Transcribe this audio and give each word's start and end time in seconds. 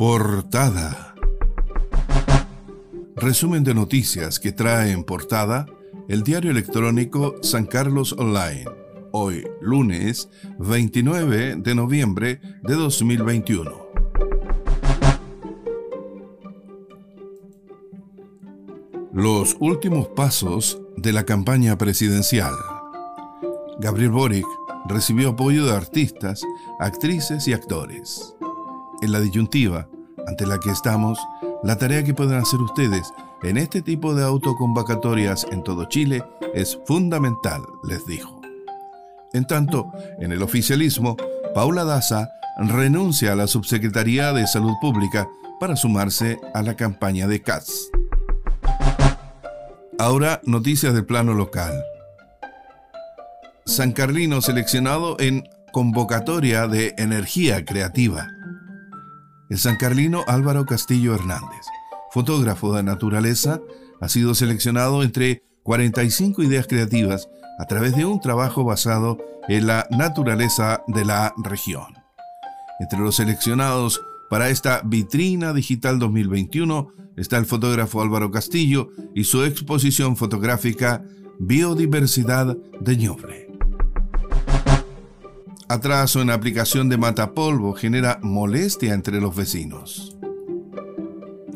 Portada. 0.00 1.14
Resumen 3.16 3.64
de 3.64 3.74
noticias 3.74 4.40
que 4.40 4.50
trae 4.50 4.92
en 4.92 5.04
portada 5.04 5.66
el 6.08 6.22
diario 6.22 6.50
electrónico 6.50 7.34
San 7.42 7.66
Carlos 7.66 8.14
Online. 8.16 8.64
Hoy, 9.12 9.46
lunes 9.60 10.30
29 10.58 11.56
de 11.56 11.74
noviembre 11.74 12.40
de 12.62 12.74
2021. 12.76 13.70
Los 19.12 19.54
últimos 19.60 20.08
pasos 20.08 20.80
de 20.96 21.12
la 21.12 21.26
campaña 21.26 21.76
presidencial. 21.76 22.54
Gabriel 23.78 24.12
Boric 24.12 24.46
recibió 24.88 25.28
apoyo 25.28 25.66
de 25.66 25.72
artistas, 25.72 26.40
actrices 26.78 27.46
y 27.48 27.52
actores 27.52 28.34
en 29.02 29.12
la 29.12 29.20
disyuntiva 29.20 29.88
ante 30.26 30.46
la 30.46 30.58
que 30.58 30.70
estamos, 30.70 31.18
la 31.62 31.76
tarea 31.76 32.04
que 32.04 32.14
pueden 32.14 32.38
hacer 32.38 32.60
ustedes 32.60 33.12
en 33.42 33.56
este 33.56 33.82
tipo 33.82 34.14
de 34.14 34.24
autoconvocatorias 34.24 35.46
en 35.50 35.62
todo 35.62 35.86
Chile 35.86 36.22
es 36.54 36.78
fundamental, 36.86 37.62
les 37.84 38.06
dijo. 38.06 38.40
En 39.32 39.46
tanto, 39.46 39.90
en 40.18 40.32
el 40.32 40.42
oficialismo, 40.42 41.16
Paula 41.54 41.84
Daza 41.84 42.28
renuncia 42.58 43.32
a 43.32 43.36
la 43.36 43.46
Subsecretaría 43.46 44.32
de 44.32 44.46
Salud 44.46 44.74
Pública 44.80 45.28
para 45.58 45.76
sumarse 45.76 46.38
a 46.54 46.62
la 46.62 46.74
campaña 46.74 47.26
de 47.26 47.40
CATS. 47.40 47.90
Ahora, 49.98 50.40
noticias 50.44 50.94
del 50.94 51.06
plano 51.06 51.34
local. 51.34 51.72
San 53.66 53.92
Carlino 53.92 54.40
seleccionado 54.40 55.16
en 55.20 55.48
convocatoria 55.72 56.66
de 56.66 56.94
energía 56.98 57.64
creativa 57.64 58.26
el 59.50 59.58
sancarlino 59.58 60.24
Álvaro 60.28 60.64
Castillo 60.64 61.14
Hernández, 61.14 61.66
fotógrafo 62.12 62.74
de 62.74 62.84
naturaleza, 62.84 63.60
ha 64.00 64.08
sido 64.08 64.34
seleccionado 64.34 65.02
entre 65.02 65.42
45 65.64 66.44
ideas 66.44 66.66
creativas 66.68 67.28
a 67.58 67.66
través 67.66 67.94
de 67.96 68.04
un 68.04 68.20
trabajo 68.20 68.64
basado 68.64 69.18
en 69.48 69.66
la 69.66 69.86
naturaleza 69.90 70.82
de 70.86 71.04
la 71.04 71.34
región. 71.36 71.94
Entre 72.78 73.00
los 73.00 73.16
seleccionados 73.16 74.00
para 74.30 74.48
esta 74.48 74.82
vitrina 74.84 75.52
digital 75.52 75.98
2021 75.98 76.88
está 77.16 77.36
el 77.36 77.44
fotógrafo 77.44 78.00
Álvaro 78.00 78.30
Castillo 78.30 78.90
y 79.14 79.24
su 79.24 79.44
exposición 79.44 80.16
fotográfica 80.16 81.04
Biodiversidad 81.40 82.56
de 82.80 82.96
Ñoble. 82.96 83.49
Atraso 85.70 86.20
en 86.20 86.26
la 86.26 86.34
aplicación 86.34 86.88
de 86.88 86.98
matapolvo 86.98 87.74
genera 87.74 88.18
molestia 88.22 88.92
entre 88.92 89.20
los 89.20 89.36
vecinos. 89.36 90.16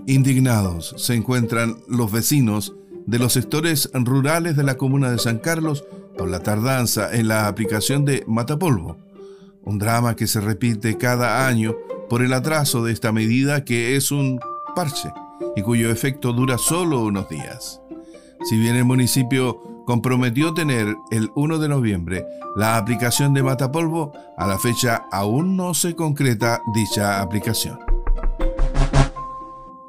Indignados 0.07 0.95
se 0.99 1.15
encuentran 1.15 1.79
los 1.89 2.13
vecinos 2.13 2.77
de 3.07 3.19
los 3.19 3.33
sectores 3.33 3.91
rurales 3.93 4.55
de 4.57 4.63
la 4.63 4.77
comuna 4.77 5.11
de 5.11 5.19
San 5.19 5.39
Carlos 5.39 5.85
por 6.17 6.31
la 6.31 6.39
tardanza 6.39 7.13
en 7.13 7.27
la 7.27 7.49
aplicación 7.49 8.05
de 8.05 8.23
matapolvo, 8.29 8.99
un 9.65 9.81
drama 9.81 10.15
que 10.15 10.29
se 10.29 10.41
repite 10.41 10.97
cada 10.97 11.49
año 11.49 11.75
por 12.09 12.23
el 12.23 12.35
atraso 12.35 12.85
de 12.85 12.93
esta 12.93 13.11
medida 13.11 13.65
que 13.65 13.97
es 13.97 14.13
un 14.13 14.39
parche 14.77 15.13
y 15.57 15.63
cuyo 15.63 15.91
efecto 15.91 16.33
dura 16.33 16.57
solo 16.57 17.03
unos 17.03 17.29
días. 17.29 17.81
Si 18.49 18.57
bien 18.61 18.77
el 18.77 18.85
municipio 18.85 19.74
comprometió 19.85 20.55
tener 20.55 20.97
el 21.11 21.31
1 21.35 21.59
de 21.59 21.69
noviembre 21.69 22.25
la 22.57 22.77
aplicación 22.77 23.35
de 23.35 23.43
matapolvo, 23.43 24.13
a 24.37 24.47
la 24.47 24.59
fecha 24.59 25.07
aún 25.11 25.57
no 25.57 25.75
se 25.75 25.95
concreta 25.95 26.63
dicha 26.75 27.21
aplicación. 27.21 27.79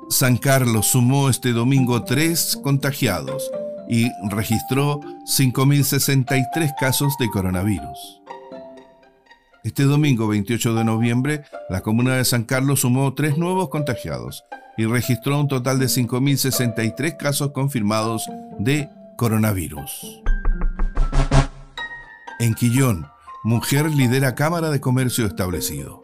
San 0.09 0.37
Carlos 0.37 0.87
sumó 0.87 1.29
este 1.29 1.51
domingo 1.51 2.03
tres 2.03 2.57
contagiados 2.63 3.51
y 3.89 4.09
registró 4.29 4.99
5.063 5.25 6.73
casos 6.79 7.13
de 7.19 7.29
coronavirus. 7.29 8.21
Este 9.63 9.83
domingo 9.83 10.27
28 10.27 10.75
de 10.75 10.83
noviembre, 10.83 11.43
la 11.69 11.81
comuna 11.81 12.17
de 12.17 12.25
San 12.25 12.43
Carlos 12.43 12.81
sumó 12.81 13.13
tres 13.13 13.37
nuevos 13.37 13.69
contagiados 13.69 14.43
y 14.77 14.85
registró 14.85 15.39
un 15.39 15.47
total 15.47 15.79
de 15.79 15.87
5.063 15.87 17.17
casos 17.17 17.51
confirmados 17.51 18.27
de 18.59 18.89
coronavirus. 19.17 20.21
En 22.39 22.53
Quillón, 22.53 23.07
mujer 23.43 23.89
lidera 23.89 24.35
Cámara 24.35 24.69
de 24.69 24.81
Comercio 24.81 25.25
establecido. 25.25 26.03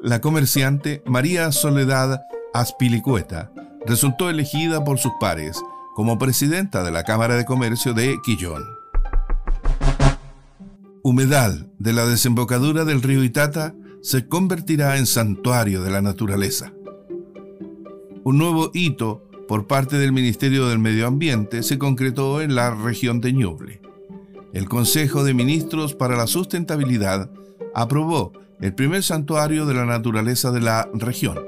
La 0.00 0.20
comerciante 0.20 1.02
María 1.06 1.52
Soledad 1.52 2.20
Aspilicueta 2.54 3.52
resultó 3.86 4.30
elegida 4.30 4.84
por 4.84 4.98
sus 4.98 5.12
pares 5.20 5.60
como 5.94 6.18
presidenta 6.18 6.82
de 6.84 6.90
la 6.90 7.04
Cámara 7.04 7.36
de 7.36 7.44
Comercio 7.44 7.92
de 7.94 8.16
Quillón. 8.24 8.64
Humedal 11.02 11.70
de 11.78 11.92
la 11.92 12.06
desembocadura 12.06 12.84
del 12.84 13.02
río 13.02 13.22
Itata 13.24 13.74
se 14.02 14.28
convertirá 14.28 14.96
en 14.96 15.06
santuario 15.06 15.82
de 15.82 15.90
la 15.90 16.00
naturaleza. 16.00 16.72
Un 18.24 18.38
nuevo 18.38 18.70
hito 18.74 19.27
por 19.48 19.66
parte 19.66 19.96
del 19.96 20.12
Ministerio 20.12 20.68
del 20.68 20.78
Medio 20.78 21.06
Ambiente 21.06 21.62
se 21.62 21.78
concretó 21.78 22.42
en 22.42 22.54
la 22.54 22.70
región 22.70 23.22
de 23.22 23.32
Ñuble. 23.32 23.80
El 24.52 24.68
Consejo 24.68 25.24
de 25.24 25.32
Ministros 25.32 25.94
para 25.94 26.16
la 26.16 26.26
Sustentabilidad 26.26 27.30
aprobó 27.74 28.32
el 28.60 28.74
primer 28.74 29.02
santuario 29.02 29.64
de 29.64 29.72
la 29.72 29.86
naturaleza 29.86 30.50
de 30.50 30.60
la 30.60 30.88
región, 30.92 31.38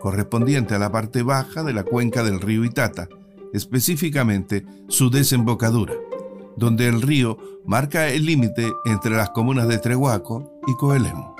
correspondiente 0.00 0.74
a 0.74 0.78
la 0.78 0.90
parte 0.90 1.22
baja 1.22 1.62
de 1.62 1.74
la 1.74 1.84
cuenca 1.84 2.22
del 2.22 2.40
río 2.40 2.64
Itata, 2.64 3.08
específicamente 3.52 4.64
su 4.88 5.10
desembocadura, 5.10 5.94
donde 6.56 6.88
el 6.88 7.02
río 7.02 7.36
marca 7.66 8.08
el 8.08 8.24
límite 8.24 8.66
entre 8.86 9.14
las 9.14 9.30
comunas 9.30 9.68
de 9.68 9.78
Trehuaco 9.78 10.58
y 10.66 10.74
Coelemo 10.74 11.31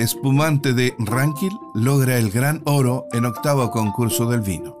espumante 0.00 0.72
de 0.72 0.94
Ranquil 0.98 1.52
logra 1.74 2.16
el 2.16 2.30
gran 2.30 2.62
oro 2.64 3.06
en 3.12 3.26
octavo 3.26 3.70
concurso 3.70 4.26
del 4.30 4.40
vino. 4.40 4.78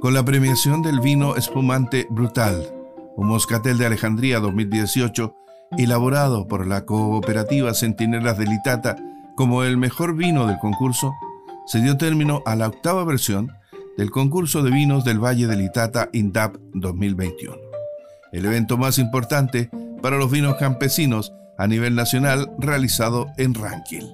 Con 0.00 0.14
la 0.14 0.24
premiación 0.24 0.80
del 0.80 1.00
vino 1.00 1.36
espumante 1.36 2.06
Brutal, 2.08 2.72
un 3.14 3.28
moscatel 3.28 3.76
de 3.76 3.84
Alejandría 3.84 4.40
2018, 4.40 5.34
elaborado 5.76 6.48
por 6.48 6.66
la 6.66 6.86
cooperativa 6.86 7.74
Centinelas 7.74 8.38
de 8.38 8.46
Litata 8.46 8.96
como 9.36 9.64
el 9.64 9.76
mejor 9.76 10.16
vino 10.16 10.46
del 10.46 10.58
concurso, 10.58 11.12
se 11.66 11.82
dio 11.82 11.98
término 11.98 12.42
a 12.46 12.56
la 12.56 12.68
octava 12.68 13.04
versión 13.04 13.52
del 13.98 14.10
concurso 14.10 14.62
de 14.62 14.70
vinos 14.70 15.04
del 15.04 15.22
Valle 15.22 15.46
de 15.46 15.56
Litata 15.56 16.08
INDAP 16.12 16.56
2021, 16.72 17.54
el 18.32 18.46
evento 18.46 18.78
más 18.78 18.98
importante 18.98 19.68
para 20.00 20.16
los 20.16 20.30
vinos 20.30 20.56
campesinos 20.56 21.34
a 21.58 21.66
nivel 21.66 21.94
nacional 21.94 22.50
realizado 22.58 23.28
en 23.36 23.54
Rankin. 23.54 24.04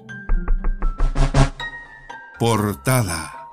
Portada. 2.39 3.47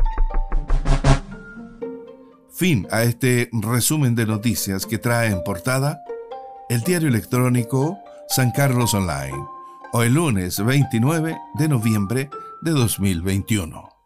Fin 2.52 2.86
a 2.90 3.02
este 3.02 3.48
resumen 3.52 4.14
de 4.14 4.26
noticias 4.26 4.86
que 4.86 4.98
trae 4.98 5.30
en 5.30 5.42
portada 5.42 6.02
el 6.68 6.82
diario 6.82 7.08
electrónico 7.08 7.98
San 8.28 8.52
Carlos 8.52 8.94
Online, 8.94 9.36
hoy 9.92 10.08
lunes 10.08 10.64
29 10.64 11.36
de 11.54 11.68
noviembre 11.68 12.30
de 12.62 12.70
2021. 12.72 13.99